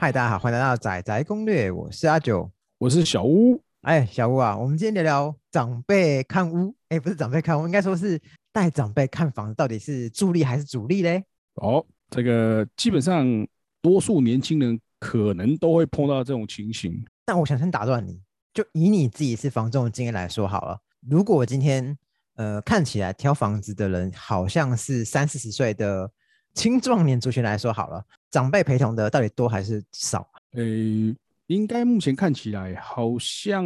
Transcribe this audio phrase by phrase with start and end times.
[0.00, 2.48] 嗨，大家好，欢迎来到仔仔攻略，我是阿九。
[2.78, 8.16] 我是小屋，哎，小屋啊，我们今天聊聊长辈看屋，哎，不是长辈看屋，应该说是
[8.52, 11.24] 带长辈看房，到底是助力还是主力嘞？
[11.54, 13.26] 哦，这个基本上
[13.82, 17.04] 多数年轻人可能都会碰到这种情形。
[17.24, 18.22] 但我想先打断你，
[18.54, 20.78] 就以你自己是房仲的经验来说好了，
[21.10, 21.98] 如果我今天
[22.36, 26.08] 呃看起来挑房子的人好像是三四十岁的
[26.54, 30.28] 青壮年族群来说好了，长辈陪同的到底多还是少？
[30.52, 31.14] 诶，
[31.46, 33.64] 应该目前看起来好像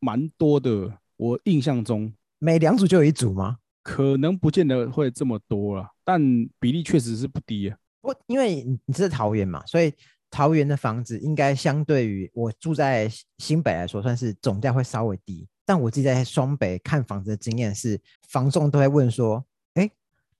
[0.00, 3.58] 蛮多的，我印象中每两组就有一组吗？
[3.82, 6.20] 可能不见得会这么多了，但
[6.60, 7.76] 比例确实是不低啊。
[8.00, 9.92] 我因为你你是桃园嘛，所以
[10.30, 15.46] 桃园的房子应该相对于我住在新北来说，算是总价会稍微低。
[15.64, 19.51] 但我自己在双北看房子的经验是，房仲都会问说：“哎，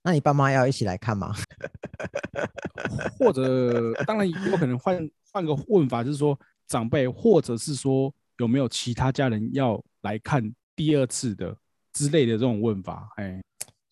[0.03, 1.33] 那你爸妈要一起来看吗
[3.17, 6.37] 或者当然有可能换换个问法，就是说
[6.67, 10.43] 长辈，或者是说有没有其他家人要来看
[10.75, 11.55] 第二次的
[11.93, 13.09] 之类的这种问法。
[13.17, 13.41] 哎，？”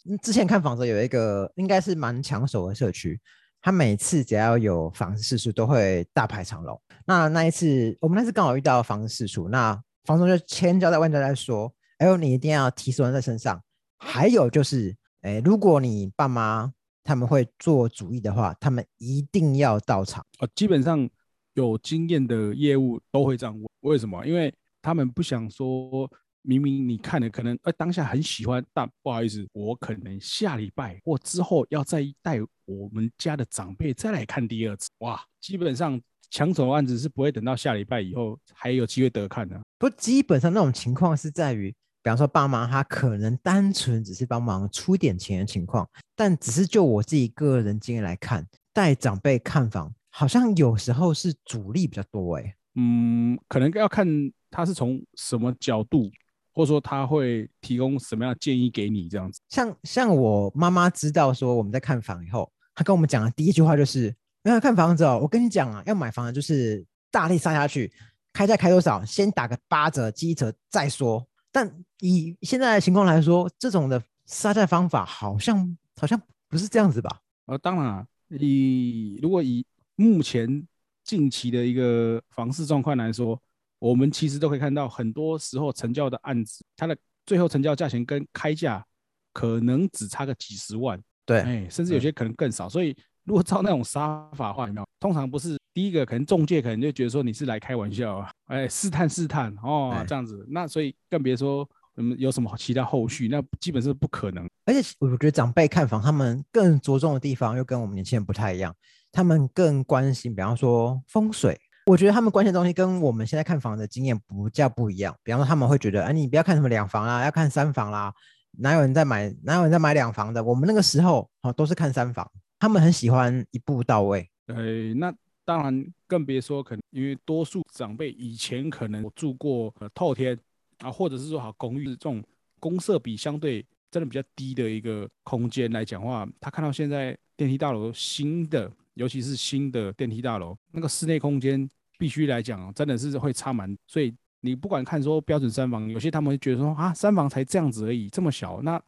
[0.09, 3.21] 嗯之前看房子有一个应该是蛮抢手的社区，
[3.61, 6.81] 他每次只要有房子试出都会大排长龙。
[7.05, 13.61] 那那一次我们那次刚好遇到房子试出，那房东就千交代万交代说：“哎呦，你一定要提手在身上。
[13.99, 16.71] 还有就是，哎，如果你爸妈
[17.03, 20.25] 他们会做主意的话，他们一定要到场。
[20.39, 21.09] 啊，基本上
[21.53, 24.25] 有经验的业务都会这样问，为什么？
[24.25, 26.09] 因为他们不想说，
[26.41, 34.89] 明明你看了可能呃当下很喜欢，但不好意思，我可能下礼拜或之后要再带我们家的长辈再来看第二次。
[34.99, 39.59] 哇，基本上抢手案子是不会等到下礼拜以后还有机会得看的。
[39.77, 41.73] 不基本上那种情况是在于，
[42.03, 54.07] 比方说爸妈他可能单纯只是帮忙出点钱的情况，但只是就我自己个人经验来看，带长辈看房好像有时候是主力比较多哎、嗯，可能要看
[54.49, 56.09] 他是从什么角度，
[56.53, 59.39] 或者说他会提供什么样的建议给你这样子。
[59.49, 64.13] 像像我妈妈知道说我们在看房以后，她跟我们讲的第一句话就是
[64.43, 67.91] ：“要看房子哦，我跟你讲啊，要买房的就是大力杀下去，
[68.33, 77.21] 开价开多少，先打个八折、七折再说。”但以现在的情况来说，这种的杀价方法好像好像不是这样子吧？
[77.45, 80.65] 呃，当然啊，以如果以目前
[81.03, 83.39] 近期的一个房市状况来说，
[83.79, 86.95] 我们其实都可以看到，很多时候成交的案子，它的
[87.25, 88.85] 最后成交价钱跟开价
[89.33, 92.69] 可能只差个几十万，对，哎，甚至有些可能更少。
[92.69, 94.87] 所以如果照那种杀法的话，有没有？
[95.01, 100.45] 通常不是第一个，可能中介可能就觉得说你是来开玩笑啊，哎，试探试探哦哎，这样子。
[100.49, 101.67] 那所以更别说
[101.97, 104.47] 嗯有什么其他后续，那基本是不可能。
[104.65, 108.73] 而且我觉得长辈看房，他们更着重的地方又跟我们年轻人不太一样，
[109.11, 111.59] 他们更关心，比方说风水。
[111.87, 115.15] 我觉得他们关心的东西跟我们现在看房的经验不叫不一样。
[115.23, 118.13] 比方说，他们会觉得，哎，你不要看什么两房啦，要看三房啦，
[118.59, 120.43] 哪有人在买，哪有人在买两房的？
[120.43, 122.29] 我们那个时候哦都是看三房，
[122.59, 124.29] 他们很喜欢一步到位。
[124.47, 125.13] 呃，那
[125.43, 130.37] 当然更别说可能因为多数长辈以前可能住过呃透天
[130.79, 132.23] 啊，或者是说好公寓这种
[132.59, 141.67] 公设比相对真的比较低的一个空间来讲话，他看到现在电梯大楼新的，尤其是新的电梯大楼，那个室内空间
[141.97, 148.81] 必须来讲真的是会差蛮，所以你不管看说标准三房，有些他们会觉得说啊三房才这样子而已，这么小，那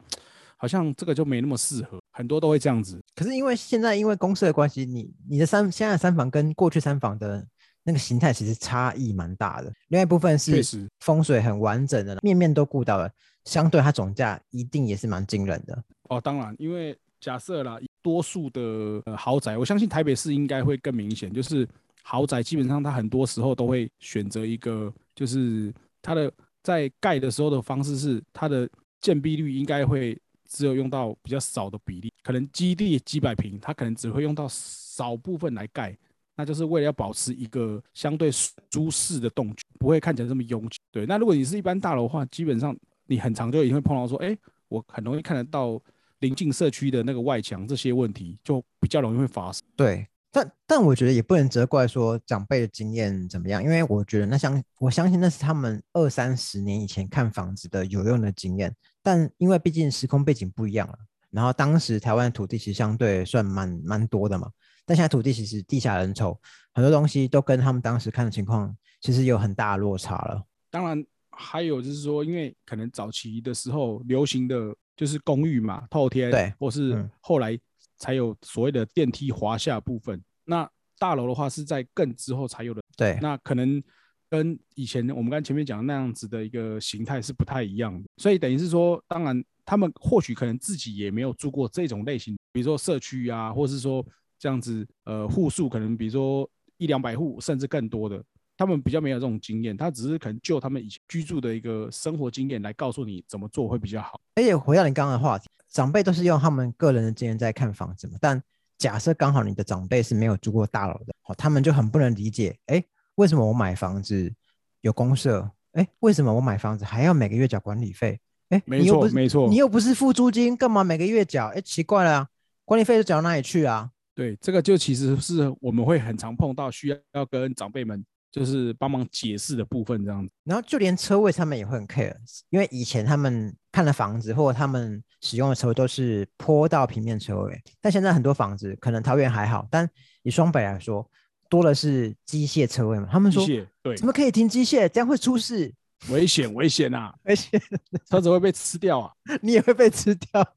[0.57, 3.01] 好像这个就没那么适合，很多都会这样子。
[3.15, 7.45] 可是因为现在因为公司的关系，你你的三现在的三房跟过去三房的
[7.83, 9.73] 那个形态其实差异蛮大的。
[9.89, 13.11] 另外一部分是风水很完整的，面面都顾到了，
[13.43, 15.83] 相对它总价一定也是蛮惊人的。
[16.09, 18.61] 哦，当然，因为假设啦，多数的、
[19.05, 21.67] 呃、豪宅，我相信台北市应该会更明显，就是
[22.03, 26.31] 豪宅基本上它很多时候都会选择一个，就是它的
[26.61, 28.69] 在盖的时候的方式是它的
[29.01, 30.17] 建蔽率应该会
[30.53, 35.97] 只有用到比较少的比例，可能基地几百平，它可能只会用到少部分来盖。
[36.35, 40.77] 那就是为了要保持一个相对舒适的动距，不会看起来这么拥挤。
[40.91, 42.75] 对，那如果你是一般大楼的话，基本上
[43.07, 45.79] 你很长就一定会碰到说，哎，我很容易看得到
[46.19, 49.63] 临近社区的那个外墙这些问题，就比较容易会发生。
[49.75, 60.97] 对，但但我觉得也不能责怪说长辈的经验怎么样，因为我觉得那相我相信那是他们二三十年以前看房子的有用的经验，但因为毕竟时空背景不一样了，
[61.29, 64.49] 然后当时台湾的土地其实相对算蛮蛮多的嘛，
[64.87, 66.35] 但现在土地其实地下人稠，
[66.73, 70.43] 很多东西都跟他们当时看的情况其实有很大的落差了。
[70.71, 77.59] 当然，还有就是说，因为可能早期的时候流行的就是公寓嘛，透天，对或是嗯后来
[77.97, 80.21] 才有所谓的电梯滑下部分。
[80.45, 80.69] 那
[80.99, 83.81] 大楼的话是在更之后才有的，对，那可能
[84.29, 88.07] 跟以前我们刚前面讲的那样子的一个形态是不太一样的。
[88.17, 94.05] 所以等于是说，当然他们或许可能自己也没有住过这种类型，比如说社区啊，或是说
[94.39, 98.23] 这样子呃户数可能比如说一两百户甚至更多的。
[98.63, 104.21] 他们比较没有这种经验，他只是可能就他们以前居住的一个生活经验来告诉你怎么做会比较好。
[104.35, 108.13] 而且回到你刚刚的话题，长辈都是用他们个人的经验在看房子嘛。
[108.21, 108.41] 但
[108.77, 112.81] 假设刚好你的长辈是没有住过大楼的，哦，他们就很不能理解，哎，
[113.15, 114.33] 为什么我买房子
[114.79, 115.51] 有公社？
[115.73, 118.17] 哎，为什么我买房子还要每个月缴管理费？
[118.47, 121.47] 哎，没错，没错，你又不是付租金，干嘛每个月缴？
[121.47, 122.27] 哎，奇怪了，
[122.63, 123.89] 管理费都缴到哪里去啊？
[124.15, 128.05] 对，这个就其实是我们会很常碰到，需要要跟长辈们。
[128.33, 132.15] 就是帮忙解释的部分这样子，然后就连车位他们也会很 care，
[132.49, 139.87] 因为以前他们看的房子或者他们使用的车位都是坡道平面车位，但现在很多房子可能桃园还好，但
[140.23, 141.07] 以双北来说，
[141.47, 143.07] 多的是机械车位嘛。
[143.11, 143.45] 他们说，
[143.83, 144.89] 对，怎么可以停机械？
[144.89, 145.71] 这样会出事，
[146.09, 147.61] 危险，危险啊， 危险，
[148.09, 149.11] 车子会被吃掉啊，
[149.43, 150.55] 你也会被吃掉。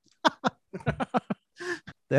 [2.08, 2.18] 对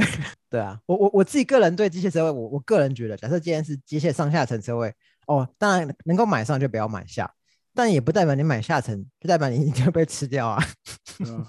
[0.49, 4.93] 对啊，我我我自己个人对机械车位，我我个人觉得，假设今天是机械上下层车位。
[5.27, 7.31] 哦，当然能够买上就不要买下，
[7.73, 10.61] 但也不代表你买下层就代表你一定要被吃掉啊。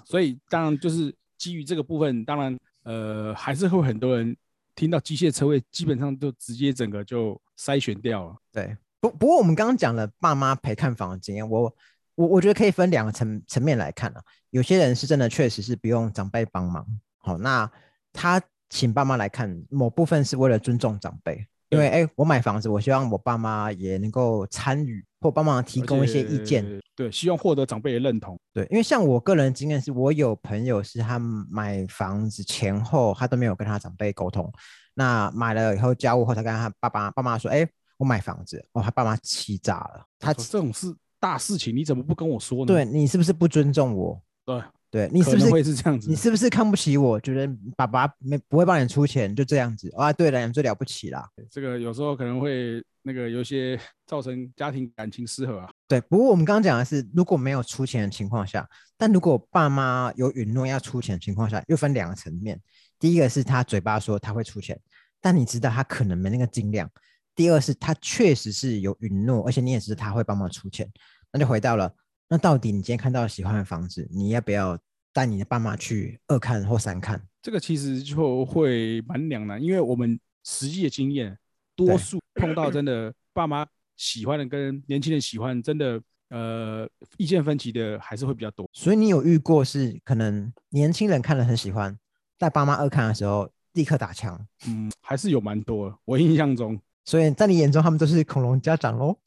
[0.05, 4.35] 所以当然就是基于这个部分，当然呃还是会很多人
[4.75, 8.35] 听到机械车位，基本上就直接整个就筛选掉了。
[8.51, 11.73] 对，不不过我们刚刚讲了爸妈陪看房的经验，我
[12.15, 14.21] 我我觉得可以分两个层层面来看啊。
[14.49, 16.85] 有些人是真的确实是不用长辈帮忙，
[17.19, 17.71] 好，那
[18.11, 21.47] 他请爸妈来看，某部分是为了尊重长辈。
[21.69, 26.65] 因为哎，我买房子，我希望我爸妈也能够参与或帮忙提供一些意见。
[26.95, 28.37] 对，希望获得长辈的认同。
[28.53, 34.51] 对，因为像我个人经验是，我有朋友是他买房子前后他都没有跟他长辈沟通，
[34.95, 37.67] 那买了以后交屋后，他跟他爸爸爸妈说：“哎，
[37.97, 40.03] 我买房子。”哦，他爸妈气炸了。
[40.17, 42.65] 他这种事大事情，你怎么不跟我说呢？
[42.65, 44.21] 对你是不是不尊重我？
[44.45, 44.61] 对。
[44.91, 46.09] 对你是不是会是这样子？
[46.09, 47.19] 你是不是看不起我？
[47.19, 47.47] 觉得
[47.77, 50.11] 爸爸没不会帮你出钱，就这样子啊？
[50.11, 51.29] 对了，你最了不起啦。
[51.51, 55.69] 这个有时候可能会那个有些造成家庭感情失和啊。
[55.87, 62.59] 对，不过我们刚刚讲的是如果没有出钱的情况下，但如果爸妈有允诺要出钱的情况下，又分两个层面。
[62.97, 64.79] 第一个是他嘴巴说他会出钱，
[65.21, 66.89] 但你知道他可能没那个斤量。
[67.35, 70.91] 第二是他确实是有允诺，而且你也知道他会帮忙出钱，
[71.31, 71.93] 那就回到了。
[72.31, 74.77] 那到底你今天看到喜欢的房子，你要不要
[75.11, 77.19] 带你的爸妈去二看或三看？
[77.41, 81.35] 这个其实就会蛮两难，因为我们实际的经验，
[81.75, 83.65] 多数碰到真的爸妈
[83.97, 85.99] 喜欢的跟年轻人喜欢，真的
[86.29, 86.87] 呃
[87.17, 88.69] 意见分歧的还是会比较多。
[88.73, 91.97] 所以你有遇过是可能年轻人看了很喜欢，
[92.37, 94.45] 带爸妈二看的时候立刻打枪？
[94.67, 95.99] 嗯，还是有蛮多。
[96.05, 96.79] 我印象中。
[97.05, 99.17] 所以在你眼中，他们都是恐龙家长喽？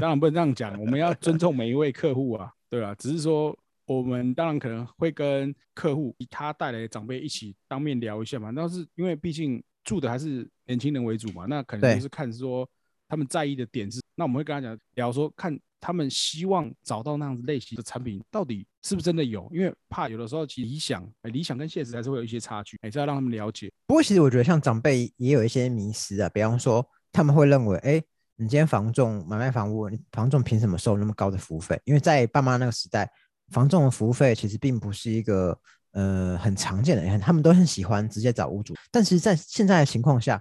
[0.00, 3.56] 当然不能这样讲，我们要尊重每一位客户啊，对啊，只是说，
[3.86, 8.52] 我们当然可能会跟客户以他带来的长辈一起当面聊一下嘛。
[8.54, 12.68] 但是因为毕竟住的还是年轻人为主嘛，那可能就是看说
[13.10, 15.58] 他们在意的点是，那我们会跟他讲聊说看。
[15.82, 19.50] 他们希望找到那样子类型的产品，到底是不是真的有？
[19.50, 23.72] 因为怕有的时候，其实理想、理想跟现实还是会有一些差距，还是要让他们了解。
[23.86, 27.92] 不过，其实我觉得像长辈也有一些迷失啊，比方说他们会认为，哎，
[28.36, 31.80] 你今天房仲买卖房屋，你房仲凭什么收那么高的服务费？
[31.86, 33.10] 因为在爸妈那个时代，
[33.48, 35.58] 房仲的服务费其实并不是一个
[35.92, 38.74] 呃很常见的，很他们都很喜欢直接找屋主。
[38.90, 40.38] 但是在现在的情况下，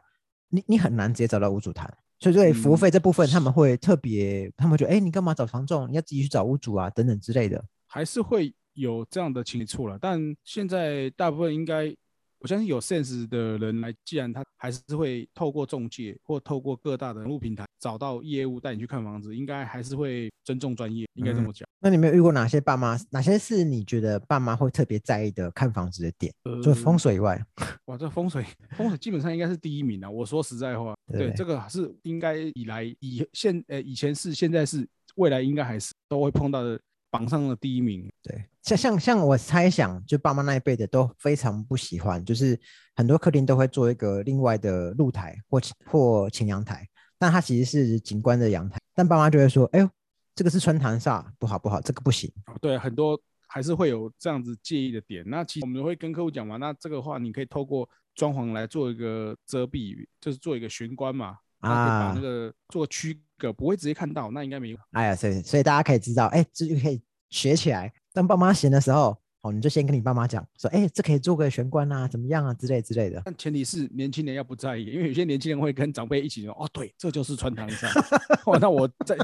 [0.50, 1.90] 你你很难直接找到屋主谈。
[2.20, 5.90] 所以，对服务费这部分，他们会特别，他们觉得，哎，你干嘛找房仲？
[5.90, 9.98] 你要自己去找屋主啊，等等之类的，还是会有这样的情错了。
[10.00, 11.96] 但现在大部分应该。
[12.40, 21.68] 我相信有 sense 的人来，既然他还是会透过中介或透过各大的路平台找到业务带你去看房子，应该还是会尊重专业，应该这么讲。
[21.80, 22.98] 那你没有遇过哪些爸妈？
[23.12, 26.34] 哪些是你觉得爸妈会特别在意的看房子的点？
[26.64, 27.42] 除了风水以外，
[27.86, 30.10] 哇，这风水风水基本上应该是第一名啊！
[30.10, 36.80] 我说实在话，对这个是应该以来以现呃以前是现在是未来应该还是都会碰到的。
[37.12, 38.46] 榜上的第一名，对，
[38.76, 42.60] 像像像我猜想，就爸妈那一辈的都非常不喜欢，就是
[42.96, 49.90] 很多客厅都会做一个另外的露台或或前阳台，但它其实是景观的阳台，但爸妈就会说，哎呦，
[50.36, 52.32] 这个是穿堂煞，不好不好，这个不行。
[52.62, 55.24] 对，很多还是会有这样子介意的点。
[55.28, 63.22] 那其实我们会跟客户讲嘛，那这个话你可以透过装潢来做一个遮蔽，就是做一个玄关嘛，啊，把那个做区。
[63.40, 64.78] 隔不会直接看到，那应该没有。
[64.92, 67.90] 哎呀，所以所以大家可以知道，哎，这就可以学起来。
[68.20, 73.22] 当爸妈闲的时候，哦，你就先跟你爸妈讲说，哎，这可以做个玄关啊，怎么样啊，之类之类的。
[73.24, 77.90] 但前提是年轻人要不在意，因为有些年轻人会跟长辈一起说，哦，对，这就是穿堂上。
[78.46, 79.16] 哦，那我再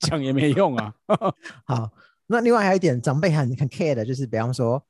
[0.00, 0.92] 讲也没用啊。
[1.64, 1.90] 好，
[2.26, 4.84] 那另外还有一点，长辈很很 care 的就是，比方说，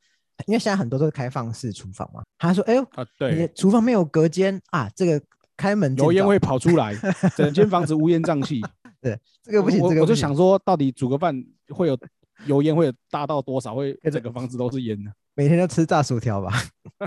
[0.46, 5.22] 因为现在很多都是开放式厨房嘛，他说，哎呦，啊，对，厨房没有隔间啊，这个
[5.56, 6.92] 开门油烟会跑出来，
[7.38, 8.60] 整间房子乌烟瘴气。
[9.00, 11.96] 对，这个不行，这个我就想说，到底煮个饭会有
[12.44, 15.10] 油烟会大到多少，会整个房子都是烟呢？
[15.34, 16.52] 每天都吃炸薯条吧？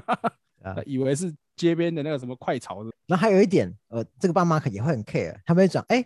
[0.63, 2.91] 啊，以为是街边的那个什么快炒的。
[3.05, 6.05] 那还有一点，呃，这个爸妈可也会很 care，他们会讲，哎，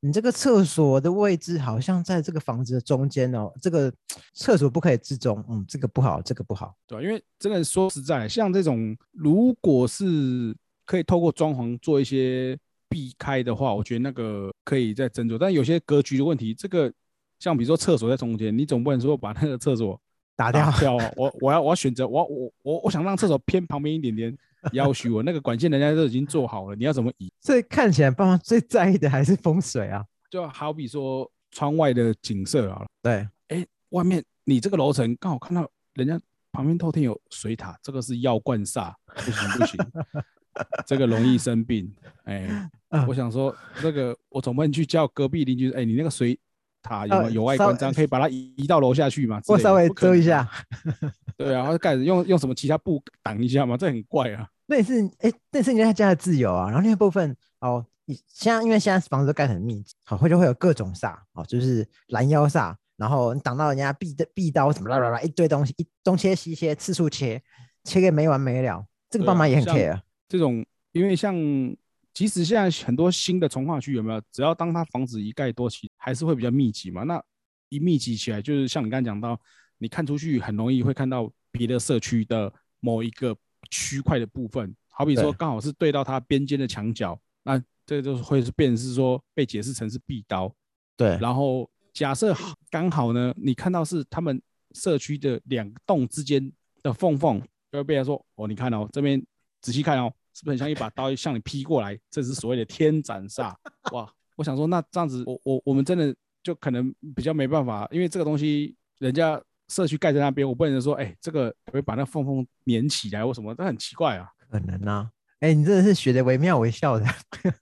[0.00, 3.92] 你这个厕所的位置好像在这个房子的中间哦，这个
[4.34, 10.54] 厕所不可以置中，嗯，这个不好，这个不好，对因为真的说实在，像这种如果是
[10.84, 12.56] 可以透过装潢做一些
[12.88, 15.38] 避开的话，我觉得那个可以再斟酌。
[15.38, 16.92] 但有些格局的问题，这个
[17.44, 20.00] 像比如说厕所在中间，你总不能说把那个厕所。
[20.36, 24.36] 打掉 掉，我我要我要选择我我我我想让厕所偏旁边一点点，
[24.72, 27.32] 要许我那个管线人家都已经做好了，你要怎么移？
[27.40, 36.20] 所以看起来爸妈最在意的还是风水啊，就好比说窗外的景色好了，对，哎，外面你这个楼层刚好看到人家
[36.50, 39.78] 旁边透天有水塔，这个是药灌煞，不行不行，
[40.84, 41.88] 这个容易生病，
[42.24, 42.68] 哎，
[43.06, 46.36] 我想说那个我总不能去叫隔壁邻居，哎，你那个水。
[46.84, 49.40] 塔有有外观，这样可以把它移移到楼下去嘛？
[49.48, 50.48] 我稍微遮一下。
[51.36, 53.76] 对啊，盖子用用什么其他布挡一下嘛？
[53.76, 54.46] 这很怪啊。
[54.66, 56.66] 那也是哎，那是人家家的自由啊。
[56.66, 57.84] 然后那个部分哦，
[58.28, 67.42] 现在因为现在房子都盖很密集，好会就会有各种煞哦，就是拦腰煞，然后你挡到人家壁的壁刀什么啦啦啦一堆东西，一东切西切，次数切，
[67.84, 68.84] 切个没完没了。
[69.08, 69.98] 这个爸妈也很 care。
[70.28, 71.34] 这种因为像。
[72.14, 74.22] 其实现在很多新的从化区有没有？
[74.30, 77.02] 只要当它房子一盖多起，还是会比较密集嘛。
[77.02, 77.20] 那
[77.68, 79.38] 一密集起来，就是像你刚才讲到，
[79.78, 83.36] 你看出去很容易会看到别的社区的某一个
[83.68, 90.54] 区块的部分，好比说刚好是对到它边间的墙角，那这就会是变是说被解释成是壁刀。
[90.96, 91.18] 对。
[91.20, 92.32] 然后假设
[92.70, 94.40] 刚好呢，你看到是他们
[94.72, 97.40] 社区的两栋之间的缝缝，
[97.72, 99.20] 就会被他说哦，你看哦，这边
[99.60, 100.12] 仔细看哦。
[100.34, 101.98] 是不是很像一把刀向你劈过来？
[102.10, 103.54] 这是所谓的天斩煞
[103.92, 104.12] 哇！
[104.36, 106.12] 我想说，那这样子，我我我们真的
[106.42, 114.28] 就可能比较没办法，因为这个东西人家社区盖在那边，我不能说，哎，这个会把那缝缝粘起来或什么，这很奇怪啊。
[114.50, 117.06] 可能啊，哎，你真的是学的惟妙惟肖的。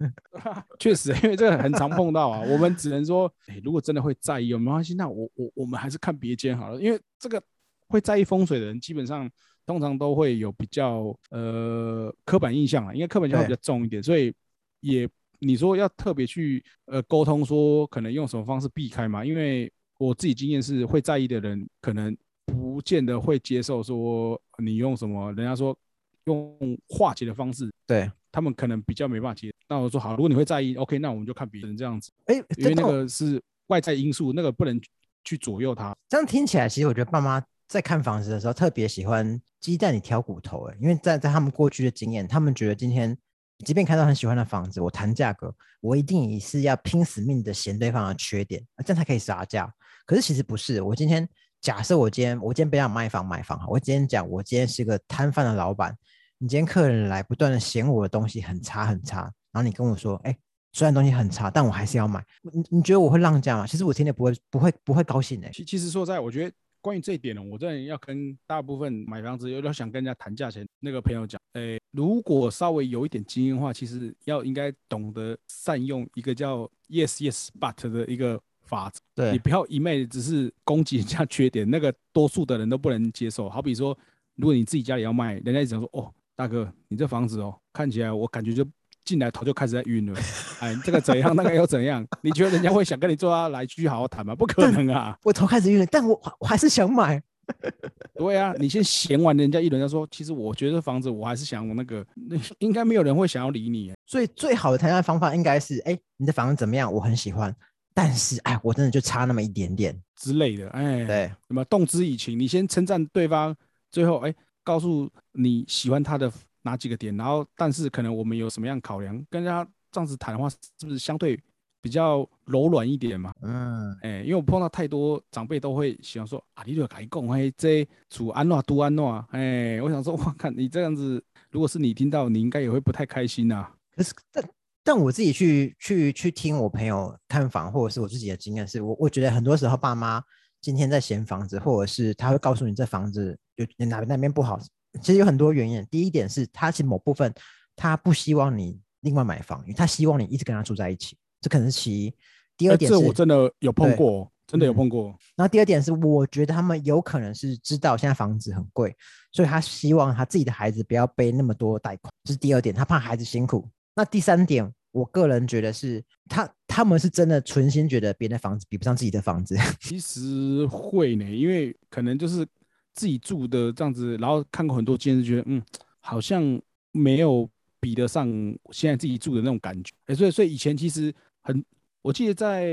[0.80, 2.40] 确实，因为这个很常碰到啊。
[2.40, 6.80] 我们只能说，哎，如果真的会在意，没关系，那我我我们还是看别间好了。
[6.80, 7.42] 因为这个
[7.86, 9.30] 会在意风水的人，基本上。
[9.66, 14.32] 通常都会有比较呃刻板印象啊，因为刻板印象比较重一点，所以
[14.80, 19.24] 也你说要特别去呃沟通说可能用什么方式避开嘛？
[19.24, 25.76] 因为我自己经验是会在意的人可能不见得会接受说你用什么，人家说
[26.24, 26.56] 用
[26.88, 29.52] 化解的方式，对他们可能比较没办法接。
[29.68, 34.80] 那我说好，如果你会在意，OK，那我们就看别人这样子，哎，因为那个是外在因素，那个不能
[35.24, 35.96] 去左右他。
[36.08, 37.42] 这样听起来，其实我觉得爸妈。
[37.72, 43.16] 在看房子的时候，特别喜欢鸡蛋里挑骨头，哎，因为在在他们过去的经验，他们觉得今天
[43.64, 49.72] 即便看到很喜欢的房子，我谈价格，我一定也是要拼死命的嫌对方的缺点，这样才可以杀价。
[50.04, 51.26] 可是其实不是，我今天
[51.62, 55.96] 假设我今天我今天不要卖房买房哈，我今天讲我今天是个摊贩的老板，
[56.36, 60.36] 你今天客人来不断的嫌我的东西很差很差，然后你跟我说，哎，
[60.74, 63.66] 虽然东西很差，但我还是要买，你你觉得我会让价吗？
[63.66, 65.50] 其实我听的不会不会不会高兴哎。
[65.50, 66.54] 其其实说在，我觉得。
[66.82, 79.00] 关于这一点呢，我真的要跟大部分买房子有点想跟人家谈价钱那个朋友讲，诶，如果稍微有一点经验的话，其实要应该懂得善用一个叫 yes yes but 的一个法则。
[79.14, 83.48] 对你不要一昧只是攻击人家缺点，那个多数的人都不能接受。
[83.48, 83.96] 好比说，
[84.34, 88.66] 如果你自己家里要卖，人家一直说，哦，大哥，你这房子哦，看起来我感觉就。
[89.04, 90.20] 进来头就开始在晕了，
[90.60, 92.06] 哎，这个怎样，那个又怎样？
[92.22, 94.34] 你觉得人家会想跟你坐下来继续好好谈吗？
[94.34, 95.16] 不可能啊！
[95.24, 97.22] 我头开始晕了，但我我还是想买。
[98.14, 103.92] 对啊，你先闲完人家一轮，再说，其实我觉得房子我还是想那个，那 应该没有人会想要理你。
[104.06, 106.90] 所以最好的谈价方法应该是，哎，你的房子怎么样？
[106.90, 107.54] 我很喜欢，
[107.92, 110.68] 但是哎，我真的就差那么一点点之类的。
[110.70, 112.38] 哎，对，什么动之以情？
[112.38, 113.54] 你先称赞对方，
[113.90, 114.32] 最后哎，
[114.62, 116.32] 告诉你喜欢他的。
[116.62, 117.16] 哪几个点？
[117.16, 119.14] 然后，但是可能我们有什么样考量？
[119.30, 121.38] 跟人家这样子谈的话，是不是相对
[121.80, 123.32] 比较柔软一点嘛？
[123.42, 133.68] 嗯，哎，因为我碰到太多长辈都会喜欢说啊，你就改讲，哎，这主安诺都安诺，哎，我想说，我看你这样子，如果是你听到，你应该也会不太开心呐。
[133.94, 134.48] 可是，但
[134.84, 140.22] 但我自己去去去听我朋友看房，或者是我自己的经验，是我我觉得很多时候爸妈
[140.60, 144.58] 今天在嫌房子，或者是他会告诉你这房子有哪哪边不好，
[145.00, 145.86] 其实有很多原因。
[145.90, 147.32] 第一点是他其实某部分
[147.76, 152.14] 他不希望你另外买房，因为他希望你一直跟他住在一起，这可能是其一。
[152.56, 155.06] 第二点是，这我真的有碰过，真的有碰过。
[155.34, 158.94] 然后第二点是，我觉得他们有可能是知道现在房子很贵，
[159.32, 163.66] 所以他希望他自己的孩子不要背那么多贷款，这是第二点，他怕孩子辛苦。
[163.96, 169.56] 那第三点，我个人觉得是他他们是真的存心觉得别人的房子比不上自己的房子。
[169.80, 172.46] 其实会呢，因为可能就是
[172.94, 175.62] 自己住的这样子，然后看过很多间，就觉得嗯，
[176.00, 176.60] 好像
[176.92, 177.48] 没有
[177.80, 178.28] 比得上
[178.70, 179.92] 现在自己住的那种感觉。
[180.06, 181.64] 哎，所以所以以前其实很。
[182.04, 182.64] 我记得在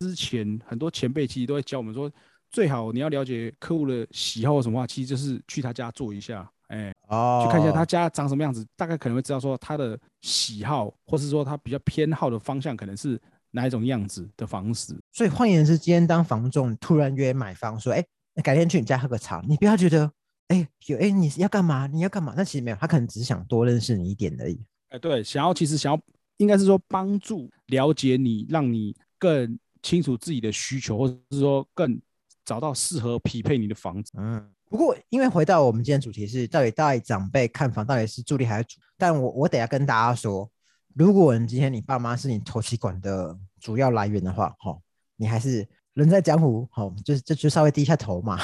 [0.00, 2.12] 之前，很多前辈其实都会教我们说，
[2.50, 13.18] 最好你要了解客户的喜好或什么话，其实就是去他家做一下，哎，哦，去看一下他家长什么样子，大概可能会知道说他的喜好，或是说他比较偏好的方向可能是
[13.50, 14.94] 哪一种样子的房子。
[15.10, 18.04] 所以换言之，今天当房仲突然约买方说，哎，
[18.42, 20.10] 改天去你家喝个茶，你不要觉得，
[20.48, 21.86] 哎，有哎你要干嘛？
[21.86, 22.34] 你要干嘛？
[22.36, 24.60] 那其实没有，他可能只是想多认识你一点而已。
[24.90, 26.00] 哎，对，想要其实想要。
[26.40, 32.00] 应该是说帮助了解你，让你更清楚自己的需求，或者是说更
[32.46, 34.10] 找到适合匹配你的房子。
[34.16, 40.50] 嗯，不过因为回到我们今天主题是到底带长辈看房到底是助力还是主，但我我等下跟大家说，
[40.94, 44.74] 如果你今天你爸妈是你投期管的主要来源的话，哈，
[45.16, 45.68] 你还是
[46.00, 48.38] 人在江湖，好，就是就就稍微低一下头嘛，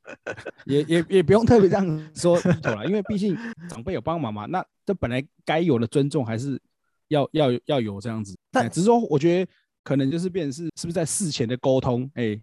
[0.66, 3.36] 也也也不用特别这样说低头了， 因为毕竟
[3.68, 6.60] 长辈有帮忙嘛，那这本来该有的尊重还是。
[7.08, 9.52] 要要要有这样子，但只是说，我觉得
[9.84, 12.36] 可能就是变成是是不是在事前的沟通，哎，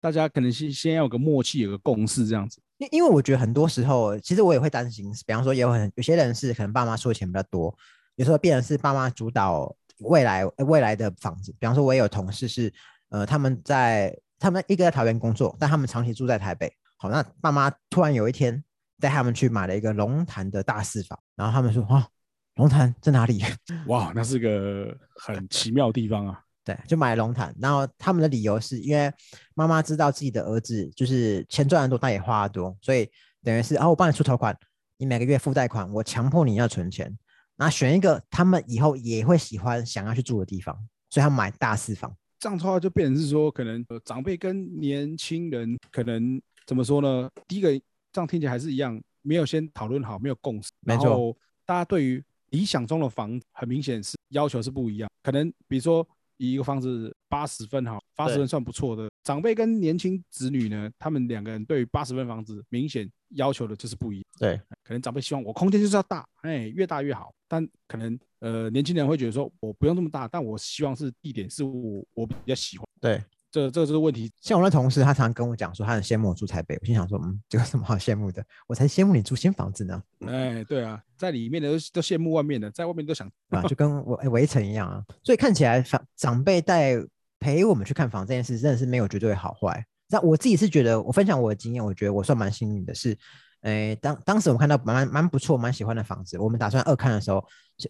[0.00, 2.60] 大家可能先先要有个默契，有个共识这样子。
[2.78, 7.72] 因因为我觉得很多时候，其实我也会担心，比方说，也有很有些人是可能爸妈出的钱比较多，
[8.16, 11.52] 有时候变成是爸妈主导未来未来的房子。
[11.52, 12.74] 比方说，我也有同事是，
[13.10, 16.72] 呃，他们在他们一个在桃园工作，但他们长期住在台北。
[16.96, 18.62] 好，那爸妈突然有一天
[19.00, 22.06] 带他们去买了一个龙潭的大四房，然后他们说，啊。
[22.56, 23.40] 龙潭在哪里？
[23.86, 26.40] 哇，那是个很奇妙的地方啊！
[26.64, 27.54] 对，就买龙潭。
[27.60, 29.08] 然后他们的理由是因为
[29.54, 33.08] 妈妈知道自己的儿子就是钱赚得多，但也花得多，所以
[33.44, 34.58] 等于是哦，我帮你出头款，
[34.96, 37.16] 你每个月付贷款，我强迫你要存钱，
[37.54, 40.76] 那选一个他们以后也会喜欢、想要去住的地方，
[41.10, 42.12] 所以他买大四房。
[42.38, 47.28] 这样的话就变成是说，可能长辈跟年轻人可能怎么说呢？
[47.46, 47.70] 第一个
[48.12, 50.70] 这样听起来还是一样，没有先讨论好，没有共识。
[50.80, 59.08] 没错，大家对于理想中的房很明显是要求是不一样，可能比如说以一个房子八十分哈，八十分算不错的。
[59.24, 64.24] 长辈跟年轻子女呢，他们两个人对于八十分房子明显要求的就是不一样。
[64.38, 67.32] 对，可能长辈希望我空间就是要大，哎，越大越好。
[67.46, 72.86] 但可能呃年轻人会觉得说我不用这么大，但我希望是地点是我我比较喜欢。
[73.00, 73.22] 对。
[73.50, 74.30] 这这个就是问题。
[74.42, 76.76] 像我那同事，他常常跟我讲说，他很羡慕我住台北。
[76.82, 78.44] 我心想说，嗯，这有什么好羡慕的？
[78.66, 80.02] 我才羡慕你住新房子呢。
[80.26, 85.02] 哎，对啊，在里面的都都羡慕外面的，在外面都想啊，就跟我围城一样啊。
[85.24, 86.92] 所以看起来，长长辈带
[87.38, 89.82] 陪我们去看房这件事，真的是没有绝对好坏。
[90.08, 92.94] 那我自己是觉得，我分享我的经验，我觉得我算蛮幸运的。
[92.94, 93.16] 是，
[93.60, 97.44] 哎，当当时我们看到蛮蛮不错、蛮喜欢的房子，我们打算二看的时候，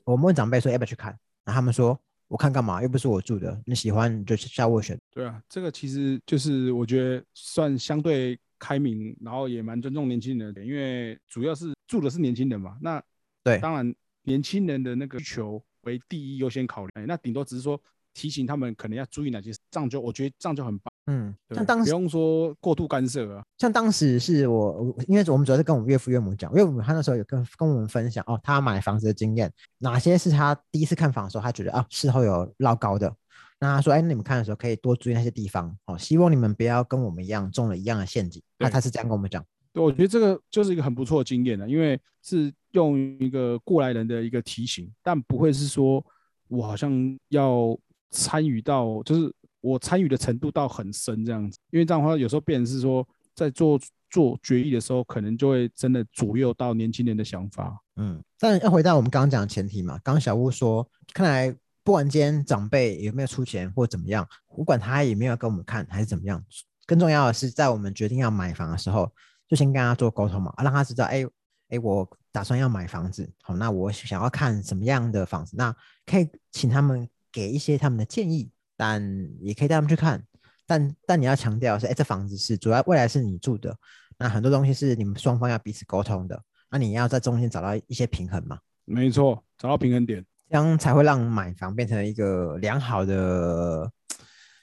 [0.05, 1.11] 我们问长辈说要不要去看，
[1.45, 1.99] 然后他们说。
[2.31, 2.83] 我看干嘛？
[2.83, 5.01] 又不是我住的，你喜欢就下卧选。
[5.11, 12.77] 对啊，这个其实就是我觉得算相对开明，然后也蛮尊重年轻人的，因为主要是住的是年轻人嘛。
[12.83, 13.03] 那
[13.43, 16.93] 对，当然年轻人的那个需求为第一优先考虑。
[17.07, 17.81] 那顶多只是说
[18.13, 20.88] 提醒他们可能要注意哪些，这样就我觉得这样就很棒。
[21.11, 23.43] 嗯，像当时不用说过度干涉啊。
[23.57, 33.11] 像当时是我，因为我们主要是跟我们岳父岳母讲，岳母他那时候有跟跟我们分享哦，他买房子的经验，哪些是他第一次看房的时候他觉得啊事后有捞高的，
[33.59, 38.43] 那他说哎，你们看的时候可以多注意那些地方哦，希望你们不要跟我们一样中了一样的陷阱。
[38.59, 39.43] 那他是这样跟我们讲。
[39.73, 46.05] 对，我觉得这个就是一个很不错的经验了，因为是用一个过来人的一个提醒，但不会是说
[46.49, 47.75] 我好像要
[48.11, 49.35] 参与到就是。
[49.61, 53.79] 我参与的程度到很深这样子，因为这样的话，有时候变成是说，在做
[54.11, 57.79] 做决议的时候，可能就会真的左右到年轻人的想法。
[57.97, 66.43] 嗯，但要回到我们刚刚讲的前提嘛，刚刚小屋说，看来不管今天长辈有没有出钱或怎么样，不管他有没有跟我们看还是怎么样，
[66.87, 69.11] 更重要的是在我们决定要买房的时候，
[69.49, 71.27] 就先跟他做沟通嘛，让他知道，哎
[71.71, 75.75] 哎，我打算要买房子，好，那我想要看什么样的房子，那
[76.07, 78.51] 可以请他们给一些他们的建议。
[78.79, 79.03] 但
[79.41, 80.23] 也可以带他们去看，
[80.65, 83.77] 但但你要强调是，哎，这房子是主要未来是你住的，
[84.17, 88.61] 那很多东西是你们双方要彼此沟通的，那你要在中间找到一些平衡嘛？
[88.85, 93.91] 没错，找到平衡点，这样才会让买房变成一个良好的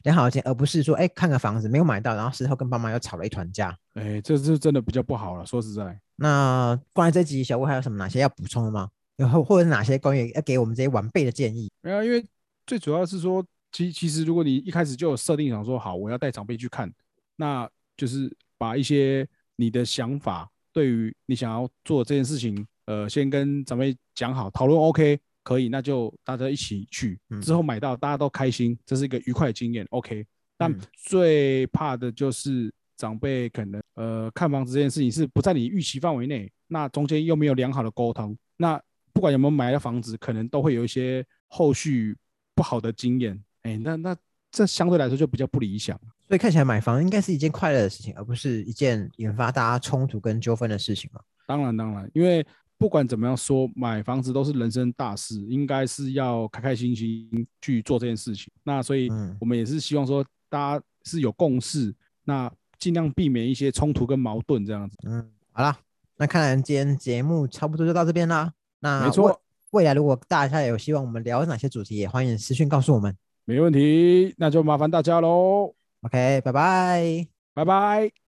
[0.03, 3.77] 良好的经验，而不是说哎看个房子没有买到，然后事后跟爸妈又吵了一团架。
[3.95, 5.45] 哎，这是真的比较不好了。
[5.45, 8.89] 说实在，那关于这集小吴还有什么哪些要补充的吗？
[9.17, 11.71] 然后或者是哪些关于要给我们这些晚辈的建议？
[11.81, 12.25] 没有，因为
[12.67, 16.89] 最主要是说，其其实如果你一开始就有设定想说好，我要带长辈去看，
[17.35, 30.25] 那就是把一些你的想法，对于你想要做这件事情，呃，先跟长辈讲好，讨论 OK 可以，那就大家一起去，之后买到大家都开心，这是一个愉快的经验 OK。
[30.55, 42.15] 但最怕的就是长辈可能呃看房子这件事情是不在你预期范围内，那中间又没有良好的沟通，那不管有没有买了房子，可能都会有一些后续
[42.53, 43.37] 不好的经验。
[43.65, 44.15] 哎，那那
[44.51, 45.99] 这相对来说就比较不理想。
[46.27, 51.19] 所以看起来买房应该是一件快乐的事情，而不是一件引发大家冲突跟纠纷的事情嘛？
[51.45, 52.45] 当然，当然，因为
[52.77, 58.51] 不管怎么样说，买房子都是人生大事，应该是要开开心心去做这件事情。
[58.63, 60.25] 那所以，我们也是希望说。
[60.47, 64.95] 大家是有共识，那尽量避免一些冲突跟矛盾这样子。
[65.03, 65.77] 嗯，好啦，
[66.15, 68.53] 那看来今天节目差不多就到这边啦。
[68.79, 73.13] 那没错，未来如果大家有希望我们聊哪些主题，也欢迎私讯告诉我们。
[73.45, 75.73] 没问题，那就麻烦大家喽。
[76.01, 78.24] OK，拜拜，拜拜。